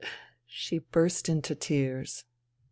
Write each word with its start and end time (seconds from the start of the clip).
..."She 0.47 0.79
burst 0.79 1.29
into 1.29 1.53
tears. 1.53 2.23